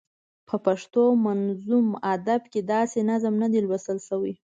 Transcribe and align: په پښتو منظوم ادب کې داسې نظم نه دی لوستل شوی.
په 0.47 0.55
پښتو 0.65 1.03
منظوم 1.25 1.87
ادب 2.13 2.41
کې 2.51 2.61
داسې 2.73 2.99
نظم 3.09 3.33
نه 3.41 3.47
دی 3.51 3.59
لوستل 3.67 3.97
شوی. 4.07 4.33